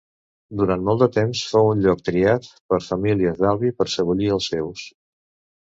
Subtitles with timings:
[0.61, 4.91] Durant molt de temps, fou un lloc triat per famílies d'Albi per sebollir els seus.